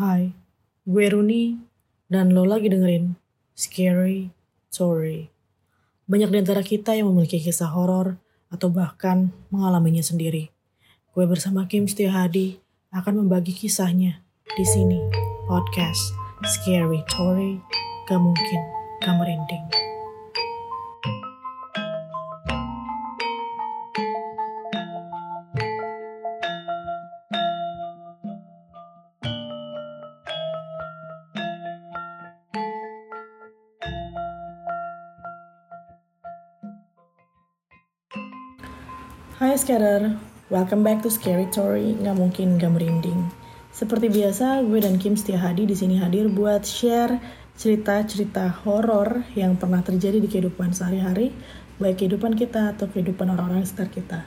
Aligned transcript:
Hai, 0.00 0.32
gue 0.88 1.12
Runi 1.12 1.60
dan 2.08 2.32
lo 2.32 2.48
lagi 2.48 2.72
dengerin 2.72 3.20
Scary 3.52 4.32
Story. 4.72 5.28
Banyak 6.08 6.32
di 6.32 6.38
antara 6.40 6.64
kita 6.64 6.96
yang 6.96 7.12
memiliki 7.12 7.36
kisah 7.36 7.68
horor 7.68 8.16
atau 8.48 8.72
bahkan 8.72 9.28
mengalaminya 9.52 10.00
sendiri. 10.00 10.48
Gue 11.12 11.28
bersama 11.28 11.68
Kim 11.68 11.84
Hadi 11.84 12.56
akan 12.96 13.28
membagi 13.28 13.52
kisahnya 13.52 14.24
di 14.56 14.64
sini 14.64 14.96
podcast 15.44 16.16
Scary 16.48 17.04
Story. 17.04 17.60
Gak 18.08 18.24
mungkin 18.24 18.60
gak 19.04 19.20
merinding. 19.20 19.79
Hai 39.40 39.56
Scatter, 39.56 40.20
welcome 40.52 40.84
back 40.84 41.00
to 41.00 41.08
Scary 41.08 41.48
Story. 41.48 41.96
Nggak 41.96 42.12
mungkin 42.12 42.60
nggak 42.60 42.76
merinding. 42.76 43.24
Seperti 43.72 44.12
biasa, 44.12 44.60
gue 44.68 44.84
dan 44.84 45.00
Kim 45.00 45.16
Setia 45.16 45.40
Hadi 45.40 45.64
di 45.64 45.72
sini 45.72 45.96
hadir 45.96 46.28
buat 46.28 46.60
share 46.68 47.16
cerita-cerita 47.56 48.52
horor 48.68 49.24
yang 49.32 49.56
pernah 49.56 49.80
terjadi 49.80 50.20
di 50.20 50.28
kehidupan 50.28 50.76
sehari-hari, 50.76 51.32
baik 51.80 52.04
kehidupan 52.04 52.36
kita 52.36 52.76
atau 52.76 52.92
kehidupan 52.92 53.32
orang-orang 53.32 53.64
sekitar 53.64 53.88
kita. 53.88 54.20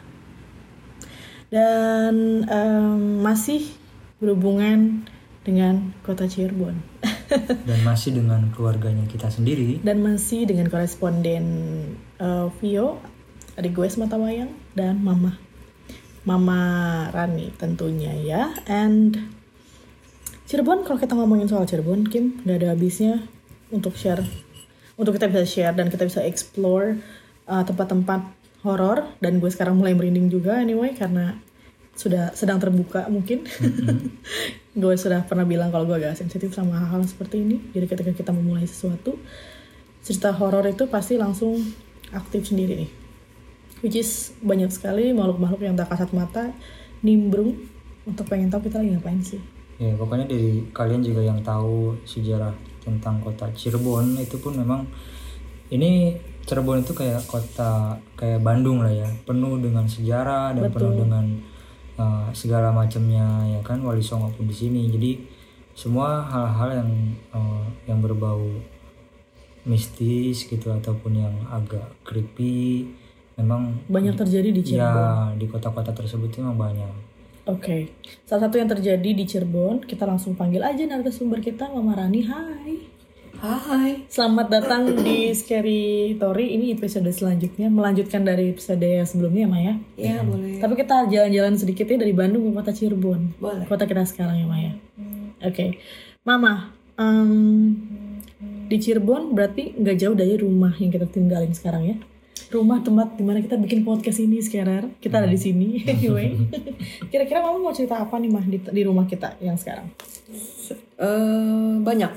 Dan 1.54 2.50
em, 2.50 3.22
masih 3.22 3.70
berhubungan 4.18 5.06
dengan 5.46 5.94
kota 6.02 6.26
Cirebon. 6.26 6.74
dan 7.70 7.80
masih 7.86 8.18
dengan 8.18 8.50
keluarganya 8.54 9.06
kita 9.10 9.26
sendiri 9.26 9.82
dan 9.82 10.06
masih 10.06 10.46
dengan 10.46 10.70
koresponden 10.70 11.46
eh, 12.22 12.48
Vio, 12.62 13.02
adik 13.54 13.78
gue 13.78 13.88
semata 13.90 14.18
wayang 14.18 14.52
dan 14.74 15.02
mama. 15.02 15.38
Mama 16.24 16.60
Rani 17.12 17.52
tentunya 17.60 18.16
ya. 18.16 18.56
And 18.66 19.20
Cirebon 20.48 20.88
kalau 20.88 21.00
kita 21.00 21.16
ngomongin 21.16 21.50
soal 21.50 21.68
Cirebon, 21.68 22.08
Kim, 22.08 22.40
nggak 22.44 22.58
ada 22.62 22.68
habisnya 22.76 23.24
untuk 23.74 23.98
share, 23.98 24.24
untuk 24.96 25.18
kita 25.18 25.32
bisa 25.32 25.44
share 25.50 25.74
dan 25.74 25.90
kita 25.90 26.06
bisa 26.06 26.22
explore 26.24 27.02
uh, 27.50 27.64
tempat-tempat 27.66 28.22
horor 28.64 29.18
dan 29.20 29.44
gue 29.44 29.50
sekarang 29.52 29.76
mulai 29.76 29.92
merinding 29.98 30.32
juga 30.32 30.62
anyway 30.62 30.96
karena 30.96 31.36
sudah 31.94 32.34
sedang 32.34 32.58
terbuka 32.58 33.06
mungkin. 33.12 33.46
gue 34.82 34.94
sudah 34.98 35.22
pernah 35.30 35.46
bilang 35.46 35.70
kalau 35.70 35.86
gue 35.86 35.98
agak 36.02 36.18
sensitif 36.18 36.56
sama 36.56 36.82
hal-hal 36.82 37.06
seperti 37.06 37.46
ini. 37.46 37.58
Jadi 37.76 37.86
ketika 37.86 38.12
kita 38.14 38.32
memulai 38.34 38.66
sesuatu, 38.66 39.20
cerita 40.02 40.34
horor 40.34 40.66
itu 40.66 40.90
pasti 40.90 41.20
langsung 41.20 41.62
aktif 42.10 42.50
sendiri 42.50 42.74
nih. 42.82 43.03
Which 43.84 44.00
is 44.00 44.32
banyak 44.40 44.72
sekali 44.72 45.12
makhluk-makhluk 45.12 45.60
yang 45.60 45.76
tak 45.76 45.92
kasat 45.92 46.16
mata 46.16 46.56
nimbrung 47.04 47.60
untuk 48.08 48.24
pengen 48.32 48.48
tahu 48.48 48.72
kita 48.72 48.80
lagi 48.80 48.96
ngapain 48.96 49.20
sih. 49.20 49.44
ya 49.82 49.90
pokoknya 49.98 50.30
dari 50.30 50.64
kalian 50.70 51.02
juga 51.02 51.26
yang 51.26 51.42
tahu 51.42 51.98
sejarah 52.06 52.54
tentang 52.86 53.20
kota 53.20 53.50
Cirebon 53.58 54.22
itu 54.22 54.38
pun 54.38 54.54
memang 54.54 54.86
ini 55.74 56.16
Cirebon 56.46 56.86
itu 56.86 56.94
kayak 56.94 57.26
kota 57.28 58.00
kayak 58.16 58.44
Bandung 58.44 58.84
lah 58.84 58.92
ya. 58.92 59.08
Penuh 59.28 59.60
dengan 59.60 59.88
sejarah 59.88 60.56
dan 60.56 60.72
penuh 60.72 61.04
dengan 61.04 61.26
uh, 61.96 62.28
segala 62.32 62.72
macamnya 62.72 63.48
ya 63.48 63.60
kan? 63.64 63.80
Wali 63.80 64.04
Songo 64.04 64.32
pun 64.36 64.48
di 64.48 64.56
sini. 64.56 64.92
Jadi 64.92 65.24
semua 65.74 66.22
hal-hal 66.28 66.84
yang 66.84 66.92
uh, 67.32 67.66
yang 67.88 68.00
berbau 68.04 68.44
mistis 69.64 70.44
gitu 70.44 70.68
ataupun 70.70 71.24
yang 71.24 71.36
agak 71.48 71.88
creepy 72.04 72.92
memang 73.36 73.82
Banyak 73.88 74.16
terjadi 74.16 74.50
di 74.50 74.62
Cirebon. 74.62 74.80
ya 74.80 75.00
di 75.34 75.46
kota-kota 75.46 75.92
tersebut 75.92 76.30
itu 76.30 76.40
memang 76.40 76.60
banyak 76.60 76.92
Oke, 77.44 77.92
salah 78.24 78.48
satu 78.48 78.56
yang 78.56 78.72
terjadi 78.72 79.04
di 79.04 79.28
Cirebon, 79.28 79.84
kita 79.84 80.08
langsung 80.08 80.32
panggil 80.32 80.64
aja 80.64 80.80
narasumber 80.88 81.44
kita, 81.44 81.68
Mama 81.68 81.92
Rani. 81.92 82.24
Hai. 82.24 82.72
Hai. 83.36 84.08
Selamat 84.08 84.48
datang 84.48 84.88
di 85.04 85.28
Scary 85.36 86.16
Story. 86.16 86.56
Ini 86.56 86.80
episode 86.80 87.12
selanjutnya, 87.12 87.68
melanjutkan 87.68 88.24
dari 88.24 88.56
episode 88.56 88.80
yang 88.80 89.04
sebelumnya, 89.04 89.44
Maya. 89.44 89.76
Ya 90.00 90.24
boleh. 90.24 90.64
Tapi 90.64 90.74
kita 90.80 91.12
jalan-jalan 91.12 91.60
sedikit 91.60 91.84
ya 91.84 92.00
dari 92.00 92.16
Bandung 92.16 92.48
ke 92.48 92.56
kota 92.56 92.72
Cirebon. 92.72 93.36
Boleh. 93.36 93.68
Kota 93.68 93.84
kita 93.84 94.08
sekarang 94.08 94.40
ya, 94.40 94.48
Maya. 94.48 94.72
Oke, 95.44 95.84
Mama. 96.24 96.72
em, 96.96 97.76
di 98.72 98.80
Cirebon 98.80 99.36
berarti 99.36 99.76
nggak 99.76 99.98
jauh 100.00 100.16
dari 100.16 100.40
rumah 100.40 100.72
yang 100.80 100.96
kita 100.96 101.12
tinggalin 101.12 101.52
sekarang 101.52 101.84
ya? 101.92 101.96
Rumah 102.54 102.86
tempat 102.86 103.18
di 103.18 103.24
mana 103.26 103.42
kita 103.42 103.58
bikin 103.58 103.82
podcast 103.82 104.22
ini 104.22 104.38
sekarang. 104.38 104.94
Kita 105.02 105.18
ada 105.18 105.30
di 105.30 105.40
sini. 105.40 105.82
Anyway, 105.90 106.38
kira-kira 107.10 107.42
Mama 107.42 107.58
mau 107.58 107.74
cerita 107.74 107.98
apa 107.98 108.22
nih 108.22 108.30
mah 108.30 108.46
di, 108.46 108.62
di 108.62 108.82
rumah 108.86 109.10
kita 109.10 109.38
yang 109.42 109.58
sekarang? 109.58 109.90
Eh 110.98 111.74
banyak. 111.82 112.14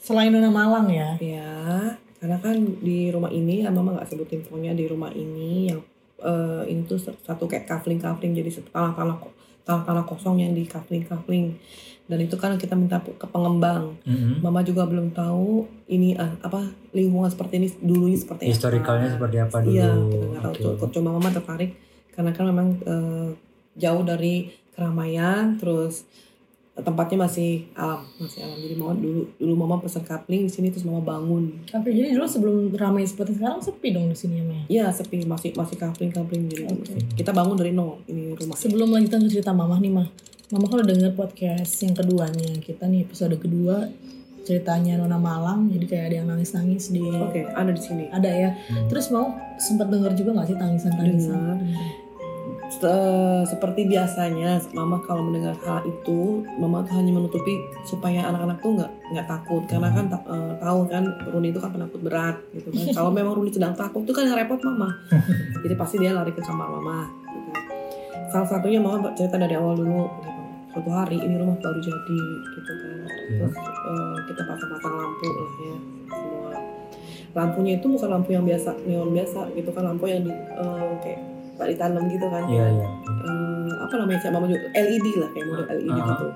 Selain 0.00 0.32
Nona 0.32 0.48
Malang 0.52 0.88
ya. 0.88 1.16
Ya, 1.20 1.96
karena 2.20 2.36
kan 2.40 2.56
di 2.80 3.12
rumah 3.12 3.28
ini, 3.28 3.64
ya 3.64 3.72
mama 3.72 3.96
nggak 3.96 4.08
sebutin 4.08 4.40
pokoknya 4.44 4.72
di 4.72 4.84
rumah 4.88 5.12
ini 5.12 5.72
yang 5.72 5.80
eh, 6.20 6.62
ini 6.72 6.84
tuh 6.88 7.00
satu 7.00 7.44
kayak 7.44 7.68
kafling-kafling 7.68 8.32
jadi 8.32 8.48
satu 8.48 8.68
tanah-tanah 8.72 9.16
ko- 9.20 9.36
tanah-tanah 9.64 10.04
kosong 10.08 10.40
yang 10.40 10.52
di 10.56 10.64
kafling-kafling. 10.64 11.56
Dan 12.10 12.26
itu 12.26 12.34
kan 12.34 12.58
kita 12.58 12.74
minta 12.74 12.98
ke 12.98 13.26
pengembang. 13.30 13.94
Mhm. 14.02 14.42
Mama 14.42 14.66
juga 14.66 14.82
belum 14.90 15.14
tahu 15.14 15.62
ini 15.86 16.18
ah, 16.18 16.34
apa 16.42 16.66
lingkungan 16.90 17.30
seperti 17.30 17.62
ini 17.62 17.68
dulunya 17.78 18.18
seperti 18.18 18.50
historikalnya 18.50 19.14
apa. 19.14 19.14
seperti 19.14 19.36
apa 19.38 19.56
dulu 19.62 19.74
Iya, 19.78 19.90
kita 19.94 20.24
nggak 20.26 20.42
tahu 20.42 20.54
tuh. 20.58 20.74
Kok 20.82 20.90
Cuma 20.90 21.14
mama 21.14 21.30
tertarik 21.30 21.70
karena 22.10 22.30
kan 22.34 22.44
memang 22.50 22.68
eh, 22.82 23.30
jauh 23.78 24.02
dari 24.02 24.50
keramaian, 24.74 25.54
terus 25.54 26.02
tempatnya 26.80 27.28
masih 27.28 27.68
alam, 27.76 28.00
masih 28.16 28.40
alam. 28.40 28.56
Jadi 28.56 28.74
mama 28.74 28.94
dulu 28.96 29.22
dulu 29.36 29.54
mama 29.54 29.76
pesan 29.78 30.00
kapling 30.00 30.48
di 30.48 30.52
sini 30.52 30.72
terus 30.72 30.88
mama 30.88 31.04
bangun. 31.04 31.60
Oke, 31.68 31.92
jadi 31.92 32.16
dulu 32.16 32.24
sebelum 32.24 32.56
ramai 32.72 33.04
seperti 33.04 33.36
sekarang 33.36 33.60
sepi 33.60 33.92
dong 33.92 34.08
di 34.08 34.16
sini 34.16 34.40
ya, 34.40 34.44
Maya. 34.48 34.64
Iya 34.66 34.84
sepi 34.90 35.22
masih 35.28 35.52
masih 35.52 35.76
kapling 35.76 36.08
kapling 36.08 36.48
jadi 36.48 36.64
Oke. 36.72 36.96
kita 37.20 37.30
bangun 37.36 37.54
dari 37.60 37.76
nol 37.76 38.00
ini 38.08 38.32
rumah. 38.32 38.56
Sebelum 38.56 38.88
lanjutan 38.88 39.28
ke 39.28 39.28
cerita 39.28 39.52
Mama 39.52 39.76
nih 39.76 39.92
mah, 39.92 40.08
Mama 40.50 40.66
kalau 40.66 40.82
denger 40.82 41.14
podcast 41.14 41.70
yang 41.78 41.94
keduanya 41.94 42.58
kita 42.58 42.90
nih 42.90 43.06
episode 43.06 43.38
kedua 43.38 43.86
ceritanya 44.40 44.98
Nona 44.98 45.20
Malang, 45.20 45.68
jadi 45.68 45.84
kayak 45.86 46.04
ada 46.10 46.16
yang 46.16 46.26
nangis-nangis 46.26 46.90
di 46.90 47.04
Oke 47.06 47.44
ada 47.46 47.70
di 47.70 47.78
sini. 47.78 48.10
ada 48.10 48.26
ya. 48.26 48.50
Hmm. 48.66 48.88
Terus 48.90 49.12
mau 49.14 49.30
sempat 49.60 49.86
denger 49.86 50.16
juga 50.16 50.34
nggak 50.34 50.48
sih 50.50 50.56
tangisan-tangisan? 50.58 51.38
Se- 52.70 53.44
seperti 53.46 53.86
biasanya 53.86 54.58
mama 54.72 54.98
kalau 55.02 55.22
mendengar 55.22 55.54
hal 55.60 55.84
itu 55.84 56.42
mama 56.56 56.82
tuh 56.82 56.98
hanya 56.98 57.12
menutupi 57.12 57.54
supaya 57.82 58.26
anak-anak 58.26 58.58
tuh 58.58 58.74
nggak 58.74 58.90
nggak 59.10 59.26
takut 59.26 59.62
karena 59.66 59.90
kan 59.90 60.06
ta- 60.06 60.22
eh, 60.24 60.54
tahu 60.56 60.86
kan 60.86 61.02
Runi 61.28 61.50
itu 61.50 61.58
kan 61.58 61.70
penakut 61.70 61.98
berat 62.00 62.38
gitu 62.54 62.70
kan 62.70 62.86
kalau 62.96 63.10
memang 63.10 63.34
Runi 63.34 63.50
sedang 63.50 63.74
takut 63.74 64.02
itu 64.02 64.14
kan 64.14 64.22
yang 64.24 64.38
repot 64.38 64.62
mama 64.62 64.86
jadi 65.60 65.74
pasti 65.74 65.98
dia 65.98 66.14
lari 66.14 66.30
ke 66.30 66.38
kamar 66.40 66.70
mama 66.70 67.10
gitu. 67.28 67.50
salah 68.30 68.46
satunya 68.48 68.78
mama 68.78 69.10
cerita 69.12 69.34
dari 69.34 69.54
awal 69.54 69.74
dulu 69.74 70.06
gitu. 70.06 70.30
Suatu 70.70 70.90
hari 70.90 71.18
ini 71.18 71.34
rumah 71.36 71.58
baru 71.58 71.78
jadi 71.78 72.18
gitu 72.54 72.72
kan. 72.72 72.98
Terus 73.28 73.54
eh, 73.58 74.16
kita 74.30 74.42
pasang-pasang 74.46 74.94
lampu 74.94 75.26
lah 75.28 75.50
ya 75.58 75.74
semua. 76.10 76.54
Lampunya 77.30 77.72
itu 77.78 77.86
bukan 77.86 78.08
lampu 78.10 78.30
yang 78.34 78.44
biasa 78.46 78.70
neon 78.86 79.10
biasa 79.10 79.40
gitu 79.54 79.70
kan. 79.70 79.82
Lampu 79.86 80.04
yang 80.06 80.22
di 80.26 80.32
eh, 80.32 80.92
kayak 81.02 81.20
tak 81.58 81.66
ditanam 81.74 82.04
gitu 82.08 82.26
kan. 82.26 82.42
Iya 82.46 82.66
iya. 82.70 82.88
Eh, 83.26 83.72
apa 83.82 83.94
namanya 83.98 84.20
juga 84.48 84.68
LED 84.74 85.06
lah 85.18 85.28
kayak 85.34 85.46
model 85.46 85.66
LED 85.68 85.90
Ah. 85.90 86.06
gitu. 86.14 86.26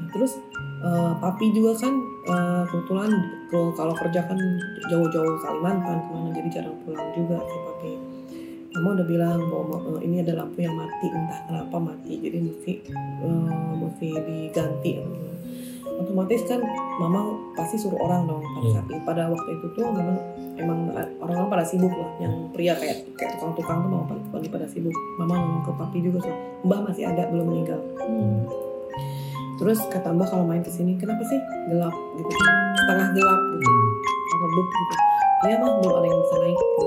Nah, 0.00 0.08
terus 0.14 0.32
eh, 0.80 1.12
papi 1.20 1.46
juga 1.52 1.72
kan 1.76 1.94
eh, 2.30 2.62
kebetulan 2.70 3.10
kalau 3.50 3.68
kalau 3.74 3.94
kerja 3.98 4.20
kan 4.24 4.38
jauh-jauh 4.88 5.36
Kalimantan 5.42 5.98
ke 6.06 6.10
mana 6.14 6.28
jadi 6.32 6.48
jarang 6.62 6.76
pulang 6.86 7.08
juga 7.18 7.36
si 7.44 7.56
papi 7.66 7.90
mama 8.80 8.96
udah 8.96 9.06
bilang 9.06 9.38
bahwa 9.44 9.76
eh, 9.92 10.08
ini 10.08 10.24
ada 10.24 10.32
lampu 10.40 10.64
yang 10.64 10.72
mati 10.72 11.06
entah 11.12 11.40
kenapa 11.44 11.76
mati. 11.76 12.12
Jadi 12.16 12.38
mesti 12.40 12.72
eh, 13.20 13.72
mesti 13.76 14.08
diganti. 14.24 14.92
Otomatis 16.00 16.48
kan 16.48 16.64
mama 16.96 17.36
pasti 17.52 17.76
suruh 17.76 18.00
orang 18.00 18.24
dong 18.24 18.40
pada 18.40 18.64
Iya. 18.64 18.72
saat 18.72 18.86
itu. 18.88 18.96
Pada 19.04 19.22
waktu 19.28 19.50
itu 19.52 19.66
tuh 19.76 19.84
memang 19.92 20.16
emang 20.56 20.78
orang-orang 21.20 21.48
pada 21.52 21.64
sibuk 21.68 21.92
lah. 21.92 22.08
Yang 22.16 22.32
pria 22.56 22.72
kayak 22.72 22.96
kayak 23.20 23.36
tukang-tukang 23.36 23.84
tuh 23.84 23.90
mau 23.92 24.04
pagi 24.08 24.48
pada 24.48 24.64
sibuk. 24.64 24.96
Mama 25.20 25.36
ngomong 25.36 25.62
ke 25.68 25.72
papi 25.76 25.98
juga 26.00 26.24
tuh 26.24 26.34
mbah 26.64 26.80
masih 26.88 27.04
ada 27.04 27.28
belum 27.28 27.46
meninggal. 27.46 27.80
Hmm. 28.00 28.48
terus 29.60 29.76
kata 29.92 30.16
mbah 30.16 30.24
kalau 30.24 30.48
main 30.48 30.64
ke 30.64 30.72
sini 30.72 30.96
kenapa 30.96 31.20
sih 31.20 31.36
gelap? 31.68 31.92
Gitu 32.16 32.32
setengah 32.80 33.08
gelap 33.12 33.40
gitu. 33.52 33.68
Hmm. 33.68 33.88
redup 34.40 34.66
gitu 34.72 34.94
ya 35.40 35.56
mah 35.56 35.70
belum 35.80 35.94
ada 35.96 36.06
yang 36.06 36.20
bisa 36.20 36.36
naik 36.36 36.58
gitu 36.58 36.86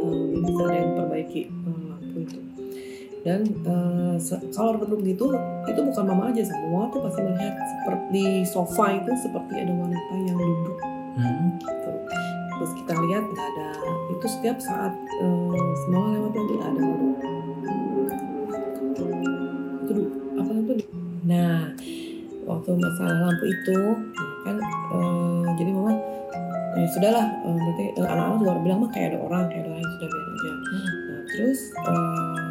belum 0.00 0.42
bisa 0.48 0.62
ada 0.64 0.76
yang 0.76 0.90
perbaiki 0.96 1.42
lampu 1.68 2.16
itu 2.24 2.38
dan 3.20 3.40
se- 4.16 4.40
kalau 4.56 4.80
redup 4.80 5.00
gitu 5.04 5.28
itu 5.68 5.80
bukan 5.84 6.04
mama 6.08 6.32
aja. 6.32 6.40
Semua 6.40 6.88
tuh 6.88 7.04
pasti 7.04 7.20
melihat 7.20 7.52
seperti 7.52 8.24
sofa 8.48 8.96
itu 8.96 9.12
seperti 9.20 9.60
ada 9.60 9.72
wanita 9.76 10.14
yang 10.24 10.40
duduk. 10.40 10.76
Hmm. 11.20 11.60
gitu. 11.60 11.90
Terus 12.56 12.72
kita 12.80 12.92
lihat 12.96 13.24
nggak 13.28 13.46
ada 13.56 13.70
itu 14.08 14.24
setiap 14.24 14.56
saat 14.56 14.96
eh, 14.96 15.64
semua 15.84 16.16
lewat 16.16 16.32
nggak 16.32 16.64
ada. 16.64 16.84
Itu 19.84 19.92
du- 19.92 20.12
apa 20.40 20.50
itu? 20.56 20.72
Nah 21.28 21.76
waktu 22.48 22.70
masalah 22.72 23.16
lampu 23.28 23.44
itu 23.52 23.78
kan 24.48 24.56
eh, 24.96 25.44
jadi 25.60 25.70
mama 25.76 25.92
ya 26.80 26.86
sudahlah 26.88 27.26
eh, 27.44 27.52
berarti 27.52 27.84
eh, 28.00 28.06
anak-anak 28.08 28.36
juga 28.40 28.52
bilang 28.64 28.78
mah 28.80 28.90
kayak 28.90 29.06
ada 29.12 29.18
orang 29.20 29.44
kayak 29.52 29.62
ada 29.68 29.70
orang 29.76 29.84
sudah 29.84 30.08
biar 30.08 30.26
aja. 30.26 30.50
Nah, 30.72 31.22
terus 31.28 31.60
eh, 31.76 32.48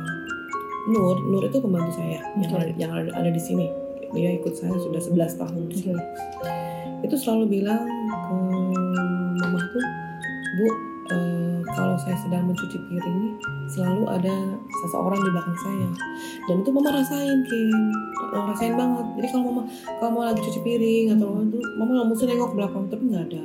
Nur 0.89 1.17
Nur 1.25 1.43
itu 1.45 1.57
pembantu 1.57 1.91
saya 1.97 2.21
yang 2.37 2.51
Oke. 2.53 2.61
ada, 2.61 2.73
yang 2.77 2.91
ada, 2.93 3.09
ada 3.13 3.29
di 3.33 3.41
sini. 3.41 3.67
Dia 4.09 4.41
ikut 4.41 4.53
saya 4.57 4.73
sudah 4.73 5.01
11 5.01 5.37
tahun 5.37 5.61
di 5.69 5.77
sini. 5.77 6.03
Itu 7.05 7.15
selalu 7.17 7.61
bilang 7.61 7.85
ke 8.09 8.37
mama 9.41 9.59
tuh 9.73 9.85
bu 10.57 10.67
eh, 11.13 11.59
kalau 11.73 11.95
saya 11.97 12.17
sedang 12.21 12.49
mencuci 12.49 12.77
piring 12.89 13.37
selalu 13.69 14.03
ada 14.09 14.35
seseorang 14.85 15.19
di 15.21 15.29
belakang 15.33 15.57
saya. 15.61 15.89
Dan 16.49 16.55
itu 16.61 16.69
mama 16.73 16.89
rasain 16.93 17.39
Kim 17.45 17.93
Eh, 18.29 18.43
rasain 18.45 18.73
banget. 18.77 19.05
Jadi 19.17 19.27
kalau 19.33 19.43
mama 19.49 19.61
kalau 19.97 20.09
mama 20.13 20.25
lagi 20.29 20.41
cuci 20.45 20.61
piring 20.61 21.17
atau 21.17 21.33
apa 21.33 21.41
tuh 21.49 21.63
mama 21.81 21.91
nggak 21.97 22.07
mesti 22.13 22.23
nengok 22.29 22.49
ke 22.53 22.55
belakang 22.61 22.83
tapi 22.85 23.03
nggak 23.09 23.25
ada 23.25 23.41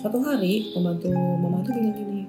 suatu 0.00 0.18
hari 0.20 0.72
pembantu 0.72 1.12
mama 1.12 1.60
tuh 1.60 1.72
bilang 1.76 1.92
gini 1.92 2.20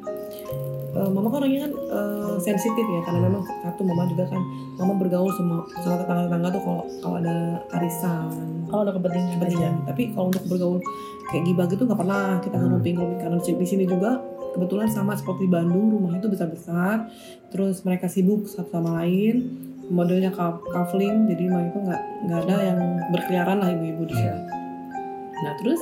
"Eh, 0.92 1.08
mama 1.08 1.32
kan 1.32 1.40
orangnya 1.40 1.60
kan 1.66 1.74
eh, 1.74 2.36
sensitif 2.38 2.84
ya 2.84 3.02
karena 3.02 3.20
memang 3.26 3.44
satu 3.64 3.82
mama 3.82 4.04
juga 4.06 4.28
kan 4.28 4.42
mama 4.76 4.94
bergaul 5.00 5.32
sama 5.32 5.64
sama 5.80 5.96
tetangga-tetangga 5.98 6.50
tuh 6.52 6.62
kalau 6.62 6.84
kalau 7.00 7.16
ada 7.18 7.36
arisan 7.80 8.28
kalau 8.68 8.82
ada 8.84 8.92
kepentingan 8.92 9.30
kepentingan 9.40 9.74
tapi 9.88 10.04
kalau 10.12 10.28
untuk 10.28 10.44
bergaul 10.48 10.80
kayak 11.32 11.44
gibah 11.48 11.66
gitu 11.66 11.84
nggak 11.88 12.00
pernah 12.00 12.26
kita 12.44 12.56
Hmm. 12.60 12.66
ngeruping 12.68 12.96
ngeruping 13.00 13.20
karena 13.20 13.38
di 13.40 13.68
sini 13.68 13.84
juga 13.88 14.20
kebetulan 14.52 14.92
sama 14.92 15.16
seperti 15.16 15.48
Bandung 15.48 15.96
rumahnya 15.96 16.20
itu 16.20 16.28
besar 16.28 16.52
besar 16.52 17.08
terus 17.48 17.88
mereka 17.88 18.12
sibuk 18.12 18.52
satu 18.52 18.68
sama 18.70 19.00
lain 19.00 19.48
modelnya 19.88 20.32
ka- 20.32 20.60
kafling 20.72 21.24
jadi 21.24 21.48
itu 21.48 21.80
nggak 21.80 22.02
nggak 22.28 22.40
ada 22.48 22.56
yang 22.64 22.80
berkeliaran 23.16 23.58
lah 23.64 23.70
ibu-ibu 23.72 24.04
di 24.08 24.16
sini 24.16 24.28
Iya. 24.28 24.36
nah 25.42 25.54
terus 25.56 25.80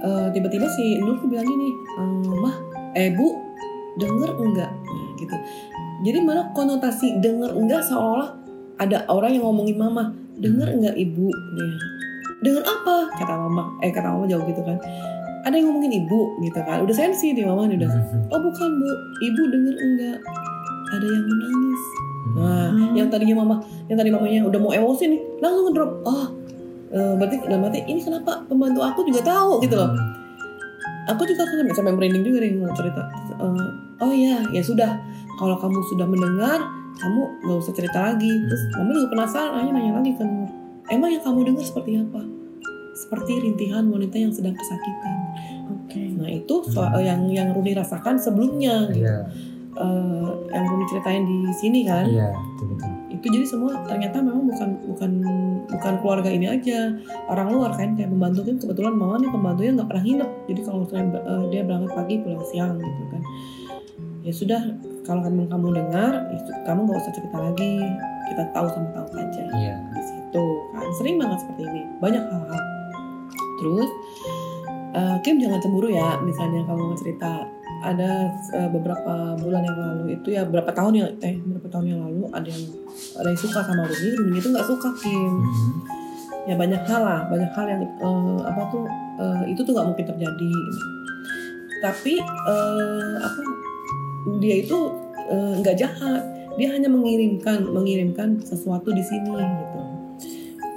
eh, 0.00 0.26
tiba-tiba 0.32 0.66
si 0.68 0.98
Nur 0.98 1.16
tuh 1.18 1.28
bilang 1.28 1.46
gini 1.46 1.68
"Eh, 1.70 2.34
mah 2.40 2.56
eh 2.96 3.10
bu 3.14 3.26
denger 3.98 4.30
enggak? 4.36 4.70
Nah, 4.70 5.08
gitu. 5.18 5.36
Jadi 6.00 6.18
mana 6.24 6.48
konotasi 6.56 7.20
denger 7.20 7.52
enggak 7.52 7.84
seolah 7.84 8.32
ada 8.80 9.04
orang 9.12 9.36
yang 9.36 9.44
ngomongin 9.44 9.76
mama 9.76 10.14
denger 10.40 10.68
enggak 10.72 10.96
ibu? 10.96 11.28
Dia 11.28 11.68
denger 12.40 12.64
apa? 12.64 13.12
kata 13.20 13.34
mama 13.36 13.76
eh 13.84 13.92
kata 13.92 14.08
mama 14.08 14.24
jauh 14.24 14.40
gitu 14.48 14.64
kan. 14.64 14.80
Ada 15.44 15.56
yang 15.56 15.72
ngomongin 15.72 16.04
ibu 16.04 16.36
gitu 16.40 16.60
kan. 16.60 16.80
Udah 16.84 16.96
sensi 16.96 17.32
di 17.32 17.44
mama 17.44 17.68
nih 17.68 17.76
udah. 17.80 17.90
Hmm. 17.92 18.32
oh 18.32 18.40
bukan 18.40 18.70
bu. 18.80 18.88
Ibu 19.20 19.42
denger 19.52 19.74
enggak? 19.76 20.18
Ada 20.90 21.06
yang 21.06 21.24
menangis. 21.28 21.82
Nah 22.30 22.68
Hmm. 22.70 22.94
yang 22.94 23.08
tadinya 23.10 23.42
mama 23.42 23.58
yang 23.90 23.98
tadi 23.98 24.08
mamanya 24.08 24.46
udah 24.46 24.60
mau 24.62 24.70
emosi 24.70 25.04
nih 25.10 25.20
langsung 25.42 25.66
ngedrop 25.66 25.90
oh 26.06 26.26
eh, 26.90 27.12
berarti 27.16 27.36
dalam 27.46 27.66
arti 27.66 27.80
ini 27.86 28.00
kenapa 28.00 28.42
pembantu 28.46 28.80
aku 28.82 29.00
juga 29.06 29.20
tahu? 29.24 29.62
Gitu 29.62 29.74
loh. 29.74 29.90
Hmm. 29.90 30.18
aku 31.10 31.26
juga 31.26 31.42
kan 31.42 31.58
sampai, 31.58 31.74
sampai 31.74 31.92
merinding 31.96 32.22
juga 32.22 32.38
nih 32.44 32.54
mau 32.54 32.70
cerita. 32.70 33.02
Eh, 33.34 33.68
oh 33.98 34.12
ya 34.14 34.42
ya 34.52 34.62
sudah. 34.62 35.00
Kalau 35.40 35.56
kamu 35.58 35.78
sudah 35.90 36.06
mendengar 36.06 36.60
kamu 37.00 37.20
nggak 37.46 37.58
usah 37.58 37.74
cerita 37.74 37.98
lagi. 38.12 38.30
Terus 38.30 38.62
mama 38.76 38.90
juga 38.94 39.08
penasaran 39.16 39.52
akhirnya 39.56 39.74
nanya 39.80 39.92
lagi 39.98 40.12
ke 40.14 40.22
Nur 40.22 40.48
emang 40.90 41.10
yang 41.10 41.22
kamu 41.22 41.38
dengar 41.46 41.64
seperti 41.64 41.90
apa? 41.98 42.20
Seperti 42.92 43.32
rintihan 43.40 43.86
wanita 43.86 44.16
yang 44.18 44.34
sedang 44.34 44.52
kesakitan. 44.58 45.16
Oke. 45.70 46.02
Nah 46.18 46.30
itu 46.30 46.54
so- 46.66 46.84
eh, 46.84 47.04
yang 47.06 47.26
yang 47.30 47.54
Runi 47.54 47.72
rasakan 47.72 48.18
sebelumnya 48.18 48.90
gitu. 48.90 49.06
Eh, 49.80 50.28
yang 50.52 50.64
Runi 50.66 50.84
ceritain 50.90 51.22
di 51.24 51.38
sini 51.54 51.86
kan? 51.86 52.04
Iya, 52.04 52.34
betul 52.34 52.66
betul. 52.76 52.90
Itu 53.20 53.28
jadi 53.36 53.44
semua 53.44 53.76
ternyata 53.84 54.24
memang 54.24 54.48
bukan 54.48 54.68
bukan 54.88 55.10
bukan 55.68 55.94
keluarga 56.00 56.30
ini 56.32 56.48
aja. 56.48 56.96
Orang 57.28 57.52
luar 57.52 57.76
kan 57.76 57.92
kayak 57.92 58.08
pembantu 58.08 58.48
kan 58.48 58.56
kebetulan 58.56 58.96
mama 58.96 59.20
nih 59.20 59.28
pembantunya 59.28 59.70
nggak 59.76 59.88
pernah 59.92 60.04
nginep. 60.08 60.30
Jadi 60.48 60.60
kalau 60.64 60.78
misalnya 60.88 61.04
eh, 61.20 61.44
dia 61.52 61.60
berangkat 61.68 61.92
pagi 61.92 62.14
pulang 62.24 62.44
siang 62.48 62.72
gitu 62.80 63.02
kan. 63.12 63.22
Ya 64.24 64.32
sudah 64.32 64.60
kalau 65.04 65.20
kamu 65.20 65.52
kamu 65.52 65.68
dengar 65.76 66.12
itu 66.32 66.50
kamu 66.64 66.80
nggak 66.88 67.00
usah 67.04 67.12
cerita 67.12 67.36
lagi. 67.44 67.74
Kita 68.32 68.42
tahu 68.56 68.66
sama 68.72 68.88
tahu 68.96 69.06
saja 69.12 69.42
Iya. 69.52 69.74
di 69.92 70.02
situ 70.06 70.44
kan 70.72 70.88
sering 70.96 71.16
banget 71.20 71.38
seperti 71.44 71.62
ini. 71.68 71.82
Banyak 72.00 72.24
hal-hal. 72.24 72.62
Terus 73.60 73.90
eh, 74.96 75.16
Kim 75.20 75.36
jangan 75.36 75.60
cemburu 75.60 75.92
ya 75.92 76.16
misalnya 76.24 76.64
kamu 76.64 76.80
mau 76.88 76.96
cerita 76.96 77.44
ada 77.80 78.28
eh, 78.52 78.68
beberapa 78.68 79.40
bulan 79.40 79.62
yang 79.64 79.78
lalu 79.80 80.04
itu 80.20 80.28
ya 80.36 80.44
berapa 80.44 80.68
tahun 80.68 80.92
yang 81.00 81.08
eh 81.24 81.40
berapa 81.40 81.68
tahun 81.72 81.86
yang 81.88 82.00
lalu 82.04 82.28
ada 82.28 82.48
yang 82.48 82.64
ada 83.16 83.28
yang 83.32 83.40
suka 83.40 83.60
sama 83.64 83.88
Rumi 83.88 84.08
Rumi 84.20 84.36
itu 84.36 84.48
nggak 84.52 84.68
suka 84.68 84.88
Kim. 85.00 85.32
Hmm. 85.40 85.72
ya 86.48 86.56
banyak 86.56 86.82
hal 86.88 87.02
lah 87.04 87.20
banyak 87.28 87.52
hal 87.52 87.66
yang 87.68 87.82
eh, 87.84 88.40
apa 88.44 88.62
tuh 88.68 88.84
eh, 89.20 89.42
itu 89.52 89.60
tuh 89.64 89.72
nggak 89.72 89.88
mungkin 89.88 90.06
terjadi. 90.12 90.52
Tapi 91.80 92.14
eh, 92.20 93.14
apa 93.24 93.40
dia 94.40 94.56
itu 94.60 94.78
nggak 95.30 95.76
jahat. 95.78 96.22
Dia 96.58 96.68
hanya 96.76 96.90
mengirimkan 96.92 97.64
mengirimkan 97.64 98.42
sesuatu 98.44 98.92
di 98.92 99.00
sini 99.00 99.32
gitu. 99.32 99.80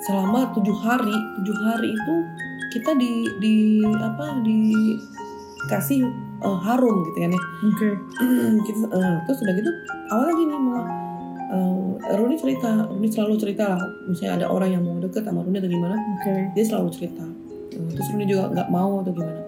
Selama 0.08 0.56
tujuh 0.56 0.78
hari 0.80 1.18
tujuh 1.42 1.58
hari 1.58 1.90
itu 1.92 2.16
kita 2.72 2.96
di 2.96 3.12
di 3.44 3.56
apa 4.00 4.40
dikasih 4.46 6.23
eh, 6.44 6.60
harum 6.68 6.96
gitu 7.08 7.18
kan 7.24 7.32
ya. 7.32 7.42
Oke. 7.72 7.90
Kita 8.68 8.80
eh, 8.92 9.16
terus 9.26 9.40
udah 9.42 9.54
gitu 9.56 9.72
awalnya 10.12 10.34
gini 10.36 10.54
malah 10.60 10.88
eh, 11.54 12.16
Runi 12.20 12.36
cerita 12.36 12.70
Runi 12.90 13.08
selalu 13.08 13.34
cerita 13.40 13.64
lah 13.78 13.82
misalnya 14.10 14.44
ada 14.44 14.46
orang 14.52 14.70
yang 14.76 14.84
mau 14.84 15.00
deket 15.00 15.24
sama 15.24 15.46
Runi 15.46 15.58
atau 15.62 15.72
gimana 15.72 15.96
oke. 15.96 16.34
dia 16.54 16.64
selalu 16.66 16.90
cerita. 16.92 17.24
Eh, 17.74 17.90
terus 17.96 18.08
Runi 18.12 18.26
juga 18.28 18.44
nggak 18.52 18.70
mau 18.70 19.02
atau 19.02 19.12
gimana. 19.16 19.42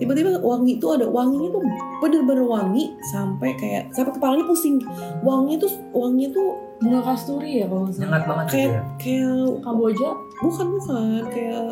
Tiba-tiba 0.00 0.40
wangi 0.40 0.80
itu 0.80 0.86
ada 0.88 1.04
wanginya 1.04 1.52
tuh 1.52 1.62
bener-bener 2.00 2.44
wangi 2.48 2.88
sampai 3.12 3.52
kayak 3.60 3.92
sampai 3.92 4.16
kepalanya 4.16 4.44
pusing. 4.48 4.80
Wangi 5.20 5.60
tuh 5.60 5.68
wangi 5.92 6.32
tuh 6.32 6.56
bunga 6.80 7.04
kasturi 7.04 7.60
ya 7.60 7.68
kalau 7.68 7.84
nggak 7.84 7.94
salah. 8.00 8.04
Nyengat 8.08 8.22
banget 8.24 8.44
gitu 8.48 8.56
kayak 8.56 8.72
ya. 8.72 8.82
kayak 8.96 9.52
kamboja? 9.60 10.08
Bukan 10.40 10.66
bukan. 10.72 11.20
Kayak 11.28 11.68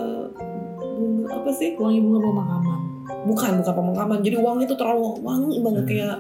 bunga 0.77 1.29
apa 1.33 1.51
sih? 1.57 1.71
Wangi 1.81 1.99
bunga 2.05 2.21
pemakaman 2.21 2.98
bukan 3.29 3.51
bukan 3.57 3.75
pemakaman. 3.75 4.19
Jadi 4.21 4.37
wangi 4.37 4.65
tuh 4.65 4.75
terlalu 4.75 5.21
wangi 5.21 5.57
banget 5.61 5.85
Hmm. 5.85 5.91
kayak 5.91 6.17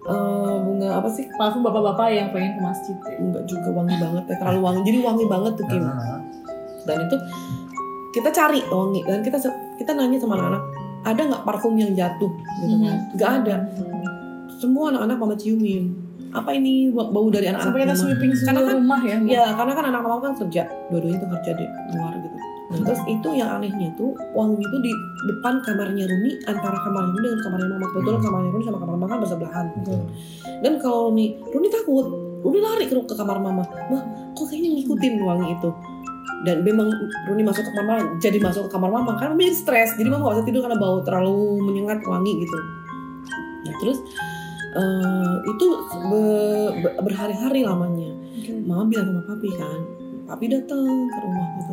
eh, 0.00 0.56
bunga 0.58 0.88
apa 0.94 1.08
sih? 1.10 1.28
Parfum 1.30 1.60
bapak-bapak 1.60 2.06
yang 2.08 2.28
pengen 2.30 2.56
ke 2.56 2.62
masjid. 2.62 2.96
Ya. 2.96 3.18
enggak 3.18 3.42
juga 3.44 3.68
wangi 3.74 3.96
banget 3.98 4.24
ya. 4.24 4.34
Terlalu 4.38 4.60
wangi. 4.62 4.80
Jadi 4.82 4.98
wangi 5.02 5.24
banget 5.26 5.52
tuh 5.54 5.66
Kim. 5.68 5.84
Ah, 5.84 6.20
dan 6.84 6.98
itu 7.04 7.16
kita 8.10 8.28
cari 8.30 8.60
wangi. 8.64 9.00
Dan 9.02 9.20
kita 9.20 9.36
kita 9.76 9.90
nanya 9.92 10.16
sama 10.16 10.34
anak-anak 10.34 10.62
ada 11.04 11.20
nggak 11.24 11.42
parfum 11.44 11.74
yang 11.74 11.92
jatuh? 11.92 12.30
Gitu 12.58 12.74
kan. 12.78 12.94
Mhm. 12.94 13.14
nggak 13.14 13.30
ada. 13.42 13.54
Semua 14.56 14.90
anak-anak 14.90 15.16
mama 15.18 15.34
ciumin. 15.34 15.84
Apa 16.28 16.52
ini 16.52 16.88
bau 16.90 17.28
dari 17.28 17.48
anak-anak 17.48 17.72
Karena 18.44 18.60
kan- 18.60 18.76
rumah 18.76 19.00
ya 19.00 19.16
ya 19.24 19.44
karena 19.54 19.72
kan 19.72 19.84
anak 19.86 20.00
mama 20.02 20.18
kan 20.20 20.32
kerja. 20.36 20.62
Dua-duanya 20.88 21.18
tuh 21.18 21.30
kerja 21.36 21.50
di 21.52 21.64
luar 21.92 22.12
gitu 22.16 22.36
nah 22.68 22.84
terus 22.84 23.00
itu 23.08 23.28
yang 23.32 23.48
anehnya 23.48 23.88
itu 23.88 24.06
wangi 24.36 24.60
itu 24.60 24.76
di 24.84 24.92
depan 25.24 25.56
kamarnya 25.64 26.04
Rumi 26.04 26.36
antara 26.44 26.76
kamarnya 26.76 27.10
Rumi 27.10 27.24
dengan 27.24 27.40
kamarnya 27.40 27.68
mama 27.70 27.86
kebetulan 27.88 28.16
Hmm. 28.16 28.26
kamarnya 28.28 28.50
Rumi 28.52 28.64
sama 28.64 28.78
kamar 28.78 28.94
mama 28.94 29.06
kan 29.08 29.18
bersebelahan. 29.18 29.66
Betul. 29.72 30.00
dan 30.60 30.72
kalau 30.78 30.98
Rumi 31.08 31.26
Rumi 31.48 31.68
takut. 31.68 32.06
Rumi 32.38 32.62
lari 32.62 32.86
ke, 32.86 32.94
ke 32.94 33.14
kamar 33.14 33.42
mama 33.42 33.66
mah 33.66 34.02
kok 34.30 34.46
kayaknya 34.46 34.78
ngikutin 34.78 35.14
wangi 35.18 35.48
itu? 35.50 35.70
Dan 36.44 36.62
memang 36.62 36.86
Runi 37.26 37.42
masuk 37.42 37.66
ke 37.66 37.72
kamar 37.72 37.98
mama 37.98 38.20
jadi 38.20 38.38
masuk 38.38 38.68
ke 38.68 38.70
kamar 38.70 38.90
mama 38.92 39.16
karena 39.16 39.32
Rumi 39.32 39.48
jadi 39.48 39.58
stres. 39.58 39.90
Jadi 39.96 40.06
mama 40.06 40.28
gak 40.28 40.36
bisa 40.38 40.46
tidur 40.46 40.62
karena 40.62 40.78
bau 40.78 41.00
terlalu 41.02 41.36
menyengat 41.64 41.98
wangi 42.04 42.36
gitu. 42.38 42.58
Nah 43.64 43.74
terus 43.80 43.98
eh, 44.70 45.34
itu 45.48 45.66
be- 46.04 46.74
be- 46.78 46.96
berhari-hari 47.00 47.64
lamanya. 47.64 48.12
Mama 48.62 48.84
bilang 48.86 49.08
sama 49.08 49.22
papi 49.26 49.50
kan 49.56 49.80
papi 50.28 50.44
datang 50.46 50.84
ke 51.08 51.18
rumah 51.18 51.46
gitu 51.56 51.72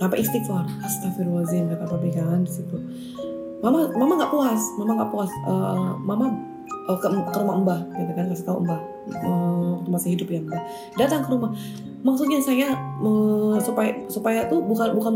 sampai 0.00 0.18
istighfar? 0.18 0.64
Astagfirullahaladzim 0.80 1.68
kata 1.68 1.84
papi 1.84 2.08
kan 2.10 2.40
di 2.40 2.50
situ. 2.50 2.76
Mama 3.60 3.92
mama 3.92 4.12
nggak 4.16 4.32
puas 4.32 4.60
mama 4.74 4.92
nggak 4.96 5.10
puas. 5.12 5.28
Eh, 5.28 5.90
mama 6.00 6.32
eh, 6.88 6.96
ke, 6.96 7.06
ke 7.06 7.36
rumah 7.36 7.56
mbah 7.60 7.80
gitu 7.92 8.12
kan 8.16 8.24
kasih 8.26 8.44
tahu 8.44 8.64
mbah. 8.64 8.80
Eh, 9.12 9.60
waktu 9.76 9.88
masih 9.88 10.08
hidup 10.16 10.28
ya 10.28 10.40
mbah. 10.40 10.60
Datang 10.96 11.20
ke 11.22 11.30
rumah. 11.30 11.52
Maksudnya 12.00 12.40
saya 12.40 12.72
eh, 12.72 13.56
supaya 13.60 13.92
supaya 14.08 14.48
tuh 14.48 14.64
bukan 14.64 14.96
bukan 14.96 15.14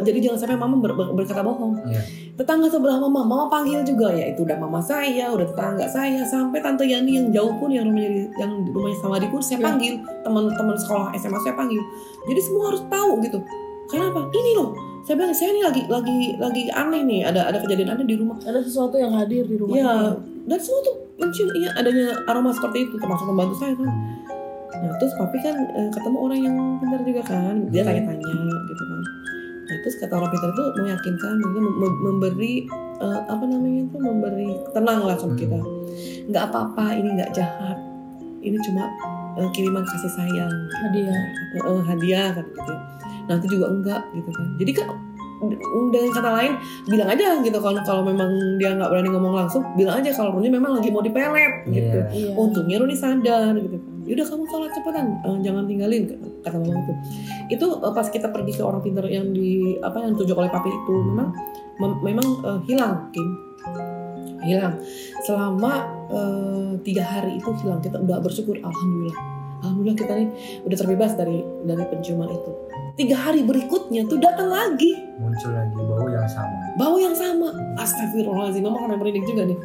jadi 0.00 0.18
jangan 0.22 0.38
sampai 0.38 0.54
mama 0.56 0.78
ber- 0.78 0.94
ber- 0.94 1.10
berkata 1.12 1.42
bohong. 1.42 1.74
Iya. 1.84 2.02
tetangga 2.32 2.64
sebelah 2.64 2.96
mama 2.96 3.20
mama 3.20 3.44
panggil 3.44 3.82
juga. 3.82 4.08
Ya 4.08 4.30
itu 4.30 4.46
udah 4.46 4.56
mama 4.56 4.78
saya 4.78 5.28
udah 5.28 5.44
tetangga 5.44 5.84
saya 5.84 6.22
sampai 6.22 6.62
tante 6.62 6.86
Yani 6.86 7.12
yang 7.12 7.26
jauh 7.28 7.58
pun 7.58 7.68
yang 7.68 7.84
rumahnya 7.84 8.30
yang 8.38 8.62
rumahnya 8.64 8.96
sama 9.02 9.18
di 9.18 9.26
pun 9.26 9.42
saya 9.42 9.58
Iya. 9.58 9.66
panggil. 9.66 9.94
Teman-teman 10.22 10.76
sekolah 10.78 11.10
SMA 11.12 11.38
saya 11.42 11.52
panggil. 11.52 11.82
Jadi 12.24 12.40
semua 12.40 12.70
harus 12.70 12.82
tahu 12.86 13.18
gitu 13.20 13.42
kenapa 13.92 14.20
ini 14.32 14.50
loh 14.54 14.72
saya 15.02 15.14
bilang 15.14 15.34
saya 15.34 15.50
ini 15.50 15.60
lagi 15.60 15.82
lagi 15.86 16.18
lagi 16.36 16.62
aneh 16.70 17.02
nih 17.02 17.20
ada 17.22 17.46
ada 17.46 17.58
kejadian 17.58 17.90
aneh 17.90 18.06
di 18.06 18.16
rumah 18.16 18.38
ada 18.40 18.58
sesuatu 18.58 18.96
yang 18.96 19.12
hadir 19.12 19.44
di 19.44 19.56
rumah 19.56 19.74
Iya, 19.74 19.92
itu. 19.92 20.10
dan 20.46 20.58
semua 20.58 20.80
tuh 20.80 20.94
mencium 21.14 21.48
iya 21.52 21.70
adanya 21.74 22.06
aroma 22.24 22.50
seperti 22.50 22.78
itu 22.84 22.94
termasuk 22.96 23.26
pembantu 23.26 23.54
saya 23.56 23.74
kan. 23.74 23.90
Nah 24.72 24.92
terus 24.96 25.12
papi 25.12 25.38
kan 25.38 25.54
eh, 25.54 25.90
ketemu 25.90 26.16
orang 26.18 26.38
yang 26.40 26.56
pintar 26.78 27.00
juga 27.02 27.22
kan, 27.24 27.54
dia 27.68 27.82
Hmm. 27.82 27.88
tanya-tanya 27.92 28.34
gitu 28.64 28.82
kan. 28.82 29.00
Nah 29.62 29.76
terus 29.78 29.94
kata 29.96 30.14
orang 30.16 30.30
pintar 30.30 30.48
itu 30.50 30.62
meyakinkan, 30.80 31.34
gitu, 31.36 31.58
mem- 31.60 31.78
mem- 31.78 32.00
memberi 32.02 32.54
eh, 32.98 33.20
apa 33.24 33.44
namanya 33.44 33.80
itu 33.84 33.96
memberi 33.98 34.50
tenang 34.72 35.00
lah 35.02 35.14
sama 35.14 35.34
kita. 35.34 35.58
Nggak 36.26 36.44
apa-apa, 36.48 36.84
ini 36.94 37.08
nggak 37.12 37.30
jahat, 37.32 37.78
ini 38.40 38.56
cuma 38.60 38.90
eh, 39.34 39.48
kiriman 39.52 39.84
kasih 39.84 40.10
sayang, 40.10 40.54
hadiah 40.80 41.22
eh, 41.54 41.82
hadiah 41.84 42.28
kan 42.32 42.46
gitu. 42.48 42.74
Nanti 43.26 43.46
juga 43.50 43.66
enggak 43.70 44.02
gitu 44.14 44.30
kan. 44.30 44.46
Jadi 44.58 44.72
kan 44.74 44.88
dengan 45.90 46.10
kata 46.14 46.30
lain 46.38 46.52
bilang 46.86 47.08
aja 47.10 47.42
gitu 47.42 47.58
kalau 47.58 47.82
kalau 47.82 48.02
memang 48.06 48.30
dia 48.62 48.78
nggak 48.78 48.86
berani 48.86 49.10
ngomong 49.10 49.34
langsung 49.34 49.66
bilang 49.74 49.98
aja 49.98 50.14
kalau 50.14 50.38
Runi 50.38 50.46
memang 50.46 50.78
lagi 50.78 50.94
mau 50.94 51.02
dipelet 51.02 51.66
gitu. 51.66 51.98
Iya. 51.98 52.06
iya 52.14 52.30
untungnya 52.38 52.78
Runi 52.78 52.94
sadar 52.94 53.50
gitu 53.58 53.74
yaudah 54.06 54.26
kamu 54.26 54.44
sholat 54.50 54.70
cepetan 54.74 55.06
eh, 55.22 55.36
jangan 55.42 55.66
tinggalin 55.66 56.02
kata 56.46 56.58
mama 56.58 56.78
itu. 56.78 56.92
Itu 57.58 57.66
eh, 57.82 57.92
pas 57.94 58.06
kita 58.06 58.30
pergi 58.30 58.52
ke 58.58 58.62
orang 58.62 58.82
pintar 58.86 59.06
yang 59.10 59.34
di 59.34 59.78
apa 59.82 59.98
yang 60.02 60.14
ditunjuk 60.14 60.38
oleh 60.38 60.50
papi 60.50 60.70
itu 60.70 60.94
memang 61.10 61.34
mem- 61.82 62.02
memang 62.06 62.26
eh, 62.46 62.60
hilang 62.70 63.10
Kim. 63.10 63.28
Hilang. 64.42 64.74
Selama 65.26 65.72
eh, 66.10 66.70
tiga 66.86 67.02
hari 67.02 67.42
itu 67.42 67.50
hilang 67.62 67.82
kita 67.82 67.98
udah 67.98 68.18
bersyukur 68.22 68.58
alhamdulillah 68.62 69.41
alhamdulillah 69.62 69.98
kita 69.98 70.12
nih 70.18 70.28
udah 70.66 70.76
terbebas 70.76 71.12
dari 71.14 71.38
dari 71.64 71.84
penciuman 71.86 72.28
itu. 72.28 72.50
Tiga 72.92 73.16
hari 73.16 73.40
berikutnya 73.46 74.04
tuh 74.04 74.20
datang 74.20 74.52
lagi. 74.52 74.92
Muncul 75.16 75.56
lagi 75.56 75.72
bau 75.80 76.06
yang 76.12 76.28
sama. 76.28 76.56
Bau 76.76 76.96
yang 77.00 77.16
sama. 77.16 77.48
Astagfirullahaladzim. 77.80 78.60
Mama 78.60 78.84
karena 78.84 78.96
merinding 79.00 79.24
juga 79.24 79.42
nih. 79.48 79.58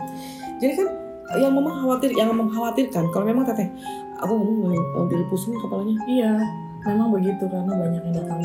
Jadi 0.64 0.74
kan 0.80 0.88
yang 1.36 1.52
mama 1.52 1.84
khawatir 1.84 2.16
yang 2.16 2.32
mama 2.32 2.48
khawatirkan 2.48 3.04
kalau 3.12 3.26
memang 3.28 3.44
teteh 3.44 3.68
aku 4.16 4.32
ngomong 4.32 4.72
mau 4.96 5.06
jadi 5.12 5.24
pusing 5.28 5.54
kepalanya 5.60 6.00
Iya, 6.08 6.34
memang 6.88 7.12
begitu 7.12 7.44
karena 7.52 7.74
banyak 7.74 8.02
yang 8.08 8.16
datang. 8.16 8.40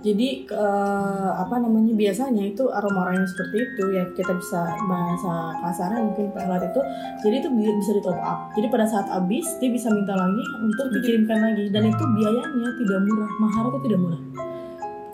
Jadi 0.00 0.48
eh, 0.48 1.30
apa 1.36 1.60
namanya 1.60 1.92
biasanya 1.92 2.42
itu 2.46 2.64
aroma 2.72 3.12
yang 3.12 3.26
seperti 3.26 3.56
itu 3.58 3.84
ya 3.92 4.04
kita 4.14 4.32
bisa 4.38 4.64
bahasa 4.86 5.52
kasarnya 5.60 6.00
mungkin 6.06 6.30
pelet 6.32 6.62
itu 6.70 6.80
jadi 7.26 7.34
itu 7.42 7.48
bi- 7.52 7.76
bisa 7.76 7.90
di 7.92 8.02
top 8.02 8.18
up. 8.22 8.38
Jadi 8.56 8.66
pada 8.70 8.86
saat 8.88 9.06
habis 9.10 9.44
dia 9.58 9.68
bisa 9.68 9.90
minta 9.92 10.14
lagi 10.14 10.42
untuk 10.62 10.86
dikirimkan 10.94 11.38
lagi 11.42 11.64
dan 11.68 11.90
itu 11.90 12.04
biayanya 12.16 12.70
tidak 12.80 13.00
murah, 13.04 13.32
mahar 13.42 13.64
itu 13.68 13.78
tidak 13.90 14.00
murah. 14.00 14.22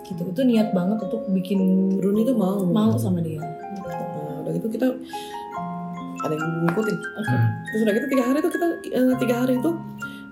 Gitu. 0.07 0.23
Itu 0.29 0.41
niat 0.45 0.69
banget 0.77 0.99
untuk 1.03 1.23
bikin 1.33 1.61
Runi 1.99 2.23
tuh 2.29 2.37
mau 2.37 2.61
mau 2.69 2.95
sama 3.01 3.25
dia. 3.25 3.41
Nah, 3.41 4.45
udah 4.45 4.53
gitu 4.55 4.69
kita 4.69 4.87
ada 6.23 6.35
yang 6.35 6.51
ngikutin 6.65 6.97
Oke. 6.99 7.29
Hmm. 7.29 7.49
terus 7.67 7.81
udah 7.83 7.93
gitu 7.93 8.07
tiga 8.09 8.25
hari 8.25 8.39
tuh 8.39 8.51
kita 8.51 8.67
eh, 8.89 9.15
tiga 9.19 9.35
hari 9.43 9.53
itu 9.59 9.71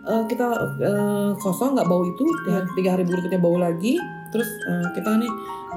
eh, 0.02 0.22
kita 0.26 0.46
eh, 0.80 1.30
kosong 1.36 1.70
nggak 1.74 1.86
bau 1.86 2.02
itu 2.02 2.24
tiga, 2.44 2.58
tiga 2.72 2.88
hari 2.94 3.02
berikutnya 3.04 3.38
bau 3.38 3.56
lagi 3.56 3.98
terus 4.30 4.48
eh, 4.64 4.86
kita 4.94 5.10
nih 5.18 5.30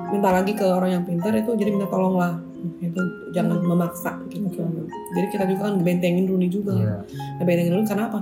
minta 0.09 0.29
lagi 0.29 0.53
ke 0.53 0.63
orang 0.63 0.89
yang 0.91 1.03
pintar 1.03 1.33
itu 1.33 1.51
jadi 1.53 1.69
minta 1.69 1.85
tolong 1.85 2.15
lah 2.15 2.33
itu 2.79 3.01
jangan 3.31 3.59
memaksa 3.59 4.15
gitu 4.29 4.47
Oke. 4.47 4.87
jadi 5.13 5.27
kita 5.29 5.43
juga 5.45 5.67
kan 5.67 5.73
bentengin 5.81 6.25
Runi 6.25 6.47
juga 6.47 6.71
Iya. 6.71 6.95
Nah, 7.35 7.43
bentengin 7.43 7.73
Runi 7.75 7.85
karena 7.85 8.07
apa 8.07 8.19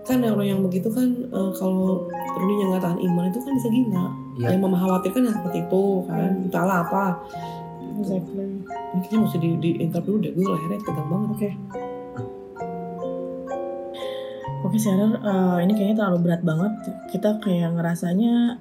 kan 0.00 0.16
orang 0.22 0.46
yang 0.46 0.60
begitu 0.62 0.88
kan 0.88 1.10
kalau 1.54 2.06
Runi 2.38 2.54
yang 2.60 2.68
nggak 2.70 2.82
tahan 2.82 2.98
iman 3.02 3.24
itu 3.28 3.38
kan 3.40 3.52
bisa 3.52 3.68
gila 3.68 4.06
Iya. 4.38 4.46
yang 4.54 4.60
mama 4.62 4.78
khawatirkan 4.78 5.20
yang 5.26 5.34
seperti 5.36 5.58
itu 5.66 5.84
kan 6.06 6.30
entahlah 6.46 6.78
apa 6.86 7.04
Exactly. 8.00 8.64
ini 8.90 9.00
kayaknya 9.00 9.18
mesti 9.22 9.38
di, 9.38 9.50
di 9.58 9.70
interview 9.78 10.14
dulu 10.16 10.24
deh 10.24 10.32
gue 10.32 10.46
lehernya 10.46 10.80
tegang 10.82 11.08
banget 11.08 11.28
Oke. 11.30 11.50
Oke, 14.60 14.76
Sarah, 14.76 15.08
eh, 15.16 15.58
ini 15.64 15.72
kayaknya 15.72 16.04
terlalu 16.04 16.28
berat 16.28 16.42
banget. 16.44 16.72
Kita 17.08 17.40
kayak 17.40 17.74
ngerasanya 17.74 18.60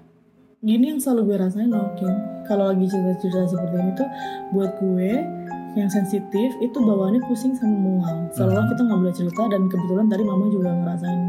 gini 0.60 0.96
yang 0.96 1.00
selalu 1.00 1.36
gue 1.36 1.38
rasain 1.44 1.68
loh, 1.68 1.92
Kim. 2.00 2.10
Kalau 2.48 2.72
lagi 2.72 2.88
cerita-cerita 2.88 3.46
seperti 3.46 3.76
ini 3.78 3.92
tuh 3.94 4.10
buat 4.56 4.80
gue 4.80 5.12
yang 5.78 5.92
sensitif 5.92 6.50
itu 6.64 6.78
bawaannya 6.82 7.22
pusing 7.30 7.54
sama 7.54 7.78
mual. 7.78 8.16
Seolah 8.34 8.64
Mhm. 8.64 8.70
kita 8.74 8.82
nggak 8.90 9.00
boleh 9.06 9.16
cerita 9.16 9.44
dan 9.54 9.62
kebetulan 9.70 10.06
tadi 10.10 10.24
mama 10.26 10.46
juga 10.50 10.70
ngerasain 10.74 11.22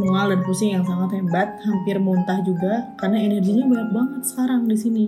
mual 0.00 0.26
dan 0.34 0.40
pusing 0.42 0.70
yang 0.74 0.84
sangat 0.88 1.10
hebat, 1.14 1.48
hampir 1.62 1.96
muntah 2.02 2.42
juga 2.42 2.90
karena 2.98 3.22
energinya 3.22 3.70
banyak 3.70 3.90
banget 3.92 4.22
sekarang 4.24 4.66
di 4.66 4.74
sini. 4.74 5.04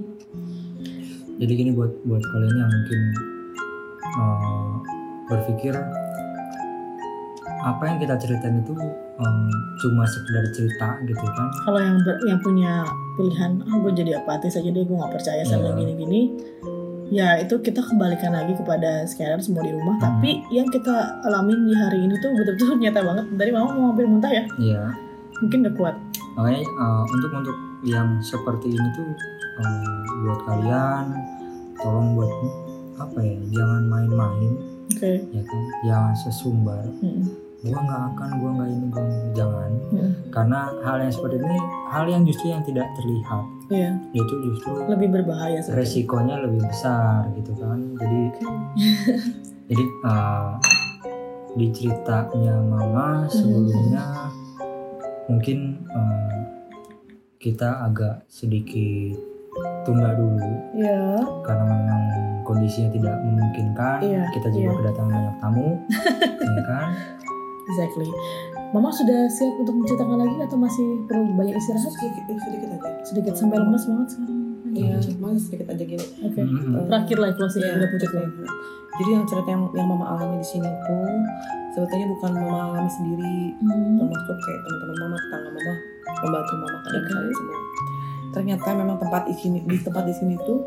Jadi 1.41 1.53
gini 1.55 1.71
buat 1.73 1.91
buat 2.05 2.21
kalian 2.23 2.55
yang 2.55 2.71
mungkin 2.71 3.01
eh, 4.13 4.73
berpikir 5.27 5.75
apa 7.61 7.83
yang 7.85 7.99
kita 7.99 8.17
ceritain 8.17 8.57
itu 8.59 8.73
eh, 9.17 9.49
cuma 9.79 10.05
sekedar 10.07 10.45
cerita 10.51 10.89
gitu 11.03 11.25
kan? 11.27 11.49
Kalau 11.63 11.77
yang 11.79 11.97
ber- 11.99 12.23
yang 12.25 12.41
punya 12.41 12.73
pilihan 13.15 13.61
ah 13.63 13.77
gue 13.79 13.93
jadi 13.95 14.13
apatis 14.17 14.55
aja 14.55 14.65
deh 14.67 14.81
gue 14.81 14.97
nggak 14.97 15.13
percaya 15.13 15.43
sama 15.43 15.69
Iya. 15.71 15.77
gini-gini 15.77 16.21
ya 17.11 17.29
itu 17.37 17.59
kita 17.59 17.83
kembalikan 17.83 18.31
lagi 18.31 18.55
kepada 18.55 19.03
scatter 19.05 19.41
semua 19.41 19.61
di 19.61 19.73
rumah. 19.73 19.99
Hmm. 19.99 20.05
tapi 20.15 20.47
yang 20.49 20.65
kita 20.67 20.95
alamin 21.23 21.67
di 21.67 21.75
hari 21.75 21.99
ini 22.01 22.15
tuh 22.17 22.31
betul-betul 22.33 22.79
nyata 22.81 23.01
banget. 23.03 23.25
Dari 23.35 23.51
mama 23.51 23.69
mau 23.71 23.87
hampir 23.91 24.07
muntah 24.07 24.31
ya? 24.31 24.45
Iya. 24.57 24.83
Mungkin 25.41 25.65
gak 25.65 25.77
kuat. 25.77 25.97
Makanya 26.33 26.61
eh, 26.63 27.03
untuk 27.11 27.31
untuk 27.35 27.57
yang 27.83 28.21
seperti 28.21 28.71
ini 28.71 28.89
tuh 28.95 29.05
eh, 29.61 30.00
buat 30.25 30.40
kalian 30.49 31.05
tolong 31.81 32.09
buat 32.17 32.33
apa 33.00 33.19
ya 33.25 33.37
jangan 33.52 33.83
main-main. 33.88 34.52
Oke. 34.93 35.12
Ya 35.33 35.43
kan? 35.45 35.62
Jangan 35.87 36.14
sesumbar. 36.17 36.85
Mm-mm. 37.00 37.49
gua 37.61 37.76
nggak 37.76 38.02
akan 38.17 38.31
gua 38.40 38.50
nggak 38.57 38.69
ini 38.73 38.87
gua 38.88 39.05
jangan. 39.37 39.71
Mm-mm. 39.93 40.11
karena 40.33 40.61
hal 40.81 40.97
yang 40.97 41.12
seperti 41.12 41.37
ini 41.45 41.59
hal 41.93 42.05
yang 42.09 42.23
justru 42.25 42.47
yang 42.49 42.64
tidak 42.64 42.88
terlihat. 42.97 43.45
Iya, 43.71 43.90
itu 44.17 44.35
justru 44.50 44.73
lebih 44.90 45.09
berbahaya 45.14 45.62
sebenarnya. 45.62 45.79
resikonya 45.87 46.37
lebih 46.43 46.62
besar 46.67 47.31
gitu 47.38 47.52
kan? 47.61 47.79
Jadi 48.00 48.21
jadi 49.71 49.85
uh, 50.02 50.59
di 51.55 51.67
ceritanya 51.75 52.57
mama 52.62 53.26
sebelumnya 53.31 54.31
mungkin 55.31 55.87
uh, 55.90 56.38
kita 57.38 57.87
agak 57.87 58.26
sedikit 58.26 59.17
tunda 59.83 60.11
dulu 60.13 60.51
Iya, 60.73 61.03
karena 61.43 61.65
memang 61.65 62.01
kondisinya 62.43 62.91
tidak 62.91 63.15
memungkinkan 63.21 63.99
Iya, 64.01 64.23
kita 64.31 64.49
juga 64.49 64.65
iya. 64.67 64.77
kedatangan 64.77 65.11
banyak 65.11 65.37
tamu 65.39 65.69
ya 66.49 66.63
kan 66.65 66.89
exactly. 67.67 68.09
Mama 68.71 68.87
sudah 68.89 69.27
siap 69.27 69.51
untuk 69.57 69.75
menceritakan 69.75 70.15
lagi 70.17 70.37
atau 70.41 70.55
masih 70.57 70.87
perlu 71.05 71.27
banyak 71.35 71.55
istirahat? 71.55 71.91
sedikit 71.91 72.23
sedikit 72.39 72.69
aja 72.71 72.91
Sedikit 73.03 73.33
sampai 73.35 73.59
lemas 73.59 73.83
banget 73.85 74.09
sekarang. 74.09 74.39
iya 74.71 74.95
masih 75.19 75.43
sedikit 75.43 75.67
aja 75.69 75.83
gini 75.85 76.07
Oke. 76.21 76.41
Mm-mm. 76.41 76.87
Terakhir 76.87 77.17
lah 77.19 77.31
closing 77.33 77.63
Iya, 77.63 77.75
udah 77.77 77.89
oke. 77.91 78.07
loh. 78.13 78.31
Jadi 78.93 79.11
yang 79.11 79.25
cerita 79.25 79.49
yang, 79.49 79.63
yang 79.73 79.89
mama 79.89 80.07
alami 80.09 80.37
di 80.37 80.47
sini 80.47 80.69
tuh 80.85 81.09
sebetulnya 81.73 82.07
bukan 82.11 82.31
mama 82.37 82.59
alami 82.69 82.91
sendiri, 82.91 83.39
Hmm. 83.57 83.97
termasuk 83.97 84.37
kayak 84.37 84.61
teman-teman 84.61 84.97
mama, 85.01 85.17
tetangga 85.17 85.51
mama, 85.51 85.75
membantu 86.21 86.55
mama 86.57 86.79
dan 86.85 86.93
Oke. 86.93 87.09
kalian 87.09 87.33
semua. 87.33 87.59
Ternyata 88.31 88.69
memang 88.75 88.97
tempat 89.03 89.27
di 89.27 89.35
sini 89.35 89.59
di 89.67 89.77
tempat 89.81 90.07
di 90.07 90.15
sini 90.15 90.35
tuh 90.47 90.61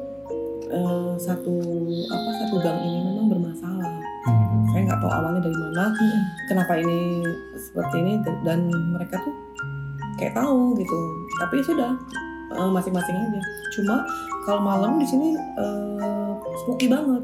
eh, 0.67 1.13
satu 1.19 1.55
apa 2.11 2.29
satu 2.43 2.55
gang 2.59 2.79
ini 2.83 2.99
memang 3.03 3.27
bermasalah. 3.31 3.93
Mhm. 4.27 4.59
Saya 4.71 4.81
nggak 4.89 4.99
tahu 4.99 5.11
awalnya 5.11 5.41
dari 5.43 5.57
mana, 5.57 5.85
Mm-mm. 5.93 6.21
kenapa 6.49 6.73
ini 6.79 7.23
seperti 7.55 7.95
ini 8.03 8.13
dan 8.43 8.67
mereka 8.67 9.21
tuh 9.21 9.35
kayak 10.19 10.33
tahu 10.35 10.75
gitu. 10.79 10.97
Tapi 11.39 11.53
ya 11.59 11.63
sudah 11.63 11.91
eh, 12.57 12.69
masing-masing 12.71 13.15
aja. 13.15 13.41
Cuma 13.75 13.95
kalau 14.43 14.61
malam 14.63 14.99
di 14.99 15.07
sini 15.07 15.35
eh, 15.37 16.31
spooky 16.63 16.87
banget. 16.91 17.23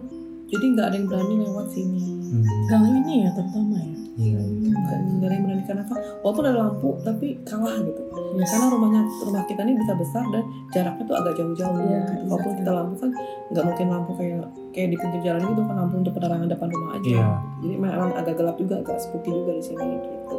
Jadi 0.49 0.65
nggak 0.73 0.85
ada 0.89 0.95
yang 0.97 1.05
berani 1.05 1.35
lewat 1.45 1.67
sini. 1.69 2.01
Hmm. 2.33 2.45
Gang 2.65 2.85
ini 2.89 3.25
ya 3.25 3.29
terutama 3.37 3.77
ya. 3.77 4.08
Iya. 4.19 4.35
dan 4.83 5.01
dari 5.17 5.37
menandikan 5.39 5.79
apa 5.79 5.95
walaupun 6.19 6.43
ada 6.43 6.59
lampu 6.59 6.89
tapi 7.01 7.39
kalah 7.41 7.79
gitu 7.79 8.03
Yes. 8.29 8.51
karena 8.51 8.67
rumahnya 8.69 9.01
rumah 9.21 9.41
kita 9.43 9.63
ini 9.63 9.73
bisa 9.73 9.95
besar 9.95 10.21
dan 10.29 10.43
jaraknya 10.69 11.03
tuh 11.03 11.15
agak 11.17 11.33
jauh-jauh 11.33 11.75
Iya, 11.81 11.99
gitu. 12.05 12.27
walaupun 12.27 12.35
exactly. 12.45 12.59
kita 12.59 12.71
lampu 12.71 12.93
kan 12.95 13.09
nggak 13.49 13.63
mungkin 13.65 13.85
lampu 13.89 14.11
kayak 14.13 14.39
kayak 14.69 14.87
di 14.87 14.97
pinggir 14.97 15.21
jalan 15.23 15.41
gitu 15.41 15.61
kan 15.63 15.75
lampu 15.77 15.95
untuk 15.97 16.13
penerangan 16.13 16.47
depan 16.47 16.67
rumah 16.69 16.91
aja 16.93 17.09
Iya. 17.09 17.25
jadi 17.59 17.75
memang 17.79 18.09
agak 18.13 18.35
gelap 18.35 18.55
juga 18.55 18.75
agak 18.77 18.97
spooky 18.99 19.31
juga 19.31 19.51
di 19.51 19.63
sini 19.63 19.85
gitu 19.97 20.35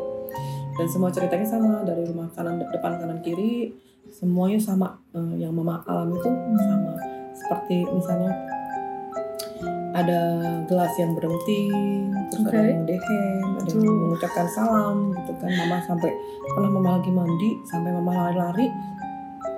dan 0.70 0.86
semua 0.86 1.10
ceritanya 1.10 1.44
sama 1.44 1.82
dari 1.82 2.02
rumah 2.04 2.28
kanan 2.30 2.62
depan 2.62 2.92
kanan 2.96 3.18
kiri 3.20 3.72
semuanya 4.08 4.58
sama 4.58 5.00
Eh, 5.10 5.34
yang 5.36 5.50
mama 5.50 5.82
alami 5.84 6.14
itu 6.14 6.30
sama 6.56 6.94
seperti 7.32 7.82
misalnya 7.84 8.30
ada 9.90 10.20
gelas 10.70 10.92
yang 11.02 11.18
berhenti 11.18 11.66
terus 12.30 12.46
ada 12.46 12.62
Oke. 12.62 12.70
yang 12.70 12.84
dehem 12.86 13.46
ada 13.58 13.70
yang 13.74 13.98
mengucapkan 14.06 14.46
salam 14.46 15.10
gitu 15.18 15.32
kan. 15.42 15.50
Mama 15.50 15.82
sampai 15.82 16.10
pernah 16.54 16.70
mama 16.70 16.90
lagi 16.98 17.10
mandi 17.10 17.50
sampai 17.66 17.90
mama 17.90 18.12
lari-lari 18.30 18.70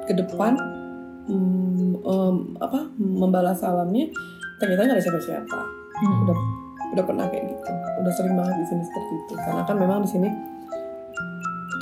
ke 0.09 0.13
depan 0.17 0.57
mm, 1.29 2.01
em, 2.01 2.37
apa 2.59 2.81
membalas 2.97 3.61
salamnya 3.61 4.09
ternyata 4.57 4.89
nggak 4.89 4.97
ada 4.99 5.05
siapa-siapa. 5.05 5.61
Hmm. 6.03 6.25
udah 6.27 6.39
udah 6.97 7.05
pernah 7.07 7.27
kayak 7.31 7.45
gitu. 7.53 7.71
Udah 8.03 8.13
sering 8.17 8.35
banget 8.35 8.57
di 8.59 8.67
sini 8.67 8.83
seperti 8.83 9.13
itu 9.21 9.35
karena 9.39 9.63
kan 9.69 9.77
memang 9.79 9.99
di 10.03 10.11
sini 10.11 10.29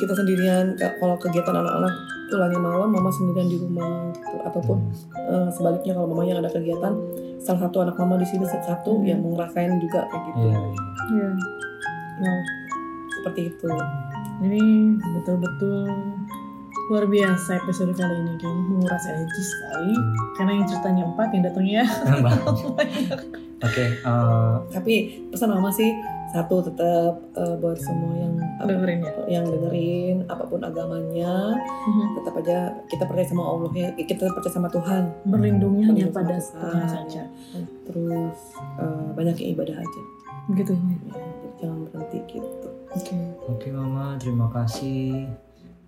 kita 0.01 0.13
sendirian 0.17 0.75
Ka- 0.81 0.97
kalau 0.97 1.17
kegiatan 1.21 1.55
anak-anak 1.55 1.95
pulangnya 2.31 2.57
malam 2.57 2.89
mama 2.89 3.11
sendirian 3.11 3.47
di 3.47 3.59
rumah 3.59 3.87
gitu 4.11 4.37
ataupun 4.41 4.79
eh, 5.13 5.49
sebaliknya 5.51 5.93
kalau 5.93 6.09
mama 6.09 6.23
yang 6.25 6.39
ada 6.39 6.49
kegiatan 6.49 6.95
salah 7.37 7.61
satu 7.63 7.83
anak 7.83 7.97
mama 7.97 8.17
di 8.17 8.25
sini 8.25 8.47
satu 8.47 8.97
Hmm. 8.97 9.05
yang 9.05 9.19
mau 9.19 9.35
ngerasain 9.35 9.77
juga 9.79 10.07
kayak 10.07 10.23
gitu 10.27 10.39
Iya. 10.41 10.59
Iya. 11.11 11.31
Wow. 12.21 12.41
seperti 13.11 13.41
itu 13.49 13.69
Ini 14.41 14.63
betul-betul 15.15 15.85
luar 16.89 17.05
biasa 17.07 17.61
episode 17.61 17.93
kali 17.93 18.15
ini 18.17 18.35
kayaknya 18.35 18.63
menguras 18.67 19.05
energi 19.07 19.43
sekali 19.43 19.95
karena 20.35 20.51
yang 20.53 20.67
ceritanya 20.67 21.03
empat 21.07 21.29
yang 21.31 21.43
datangnya. 21.45 21.83
Oke. 23.67 23.85
eh, 24.01 24.55
tapi 24.71 24.95
pesan 25.29 25.51
mama 25.51 25.69
sih 25.69 25.93
satu 26.31 26.63
tetap 26.63 27.13
eh, 27.35 27.55
buat 27.57 27.75
semua 27.77 28.15
yang 28.15 28.35
apa, 28.57 28.69
dengerin 28.69 29.01
ya. 29.01 29.13
yang 29.31 29.45
dengerin 29.45 30.17
apa 30.27 30.45
pun 30.45 30.61
agamanya 30.61 31.59
Mhm. 31.59 32.07
tetap 32.15 32.35
aja 32.37 32.59
kita 32.87 33.03
percaya 33.05 33.27
sama 33.27 33.43
Allah 33.45 33.71
ya 33.73 33.89
kita 33.97 34.29
percaya 34.29 34.53
sama 34.53 34.69
Tuhan 34.69 35.11
Berlindungnya 35.25 35.87
hanya 35.89 36.07
pada 36.09 36.37
Tuhan 36.37 36.87
saja. 36.87 37.23
terus 37.85 38.39
eh, 38.79 39.07
banyakin 39.13 39.47
ibadah 39.53 39.77
aja 39.77 40.03
Begitu. 40.47 40.75
ya, 41.07 41.17
jangan 41.59 41.79
berhenti 41.85 42.19
gitu 42.29 42.69
Oke. 42.91 43.15
Oke 43.47 43.69
Mama, 43.71 44.19
terima 44.19 44.51
kasih. 44.51 45.31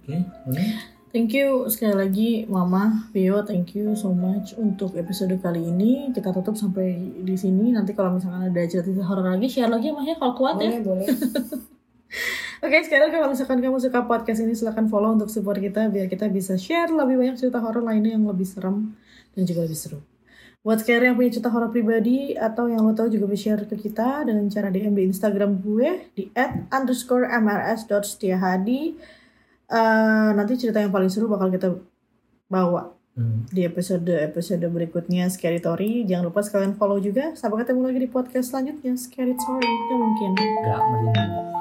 Oke, 0.01 0.23
Uni? 0.47 0.67
Thank 1.13 1.37
you 1.37 1.69
sekali 1.69 1.93
lagi 1.93 2.31
Mama 2.49 3.13
Vio, 3.13 3.45
thank 3.45 3.77
you 3.77 3.93
so 3.93 4.17
much 4.17 4.57
untuk 4.57 4.97
episode 4.97 5.37
kali 5.45 5.69
ini. 5.69 6.09
Kita 6.09 6.33
tutup 6.33 6.57
sampai 6.57 7.21
di 7.21 7.37
sini. 7.37 7.69
Nanti 7.69 7.93
kalau 7.93 8.17
misalkan 8.17 8.49
ada 8.49 8.65
cerita 8.65 9.05
horor 9.05 9.29
lagi, 9.29 9.45
share 9.45 9.69
lagi 9.69 9.93
ya 9.93 9.95
Mah 9.95 10.09
ya 10.09 10.17
kalau 10.17 10.33
kuat 10.33 10.57
ya. 10.57 10.73
boleh 10.81 10.81
boleh 10.81 11.07
Oke, 12.65 12.81
sekarang 12.81 13.13
kalau 13.13 13.29
misalkan 13.29 13.61
kamu 13.61 13.77
suka 13.77 14.09
podcast 14.09 14.41
ini, 14.41 14.57
silahkan 14.57 14.89
follow 14.89 15.13
untuk 15.13 15.29
support 15.29 15.61
kita 15.61 15.93
biar 15.93 16.09
kita 16.09 16.33
bisa 16.33 16.57
share 16.57 16.89
lebih 16.89 17.21
banyak 17.21 17.37
cerita 17.37 17.61
horor 17.61 17.85
lainnya 17.85 18.17
yang 18.17 18.25
lebih 18.25 18.49
serem 18.49 18.97
dan 19.37 19.45
juga 19.45 19.69
lebih 19.69 19.77
seru. 19.77 20.01
Buat 20.65 20.81
sekalian 20.81 21.13
yang 21.13 21.17
punya 21.21 21.31
cerita 21.37 21.53
horor 21.53 21.69
pribadi 21.69 22.41
atau 22.41 22.73
yang 22.73 22.89
lo 22.89 22.97
tahu 22.97 23.13
juga 23.13 23.29
bisa 23.29 23.53
share 23.53 23.69
ke 23.69 23.77
kita 23.77 24.25
dengan 24.25 24.49
cara 24.49 24.73
DM 24.73 24.97
di 24.97 25.13
Instagram 25.13 25.61
gue 25.61 26.09
di 26.17 26.33
underscore 26.73 27.29
Eh, 29.73 30.29
nanti 30.37 30.61
cerita 30.61 30.79
yang 30.79 30.93
paling 30.93 31.09
seru 31.09 31.33
bakal 31.33 31.49
kita 31.49 31.73
bawa 32.47 32.93
Hmm. 33.13 33.45
di 33.53 33.61
episode-episode 33.65 34.65
berikutnya 34.73 35.29
Scary 35.29 35.61
Story. 35.61 36.09
Jangan 36.09 36.33
lupa 36.33 36.41
sekalian 36.41 36.77
follow 36.77 36.97
juga. 36.97 37.37
Sampai 37.37 37.61
ketemu 37.61 37.85
lagi 37.85 38.01
di 38.01 38.09
podcast 38.09 38.53
selanjutnya 38.53 38.97
Scary 38.97 39.37
Story. 39.37 39.69
Ya 39.69 39.97
mungkin. 39.97 40.31
Gak 40.37 40.81
merinding. 40.81 41.52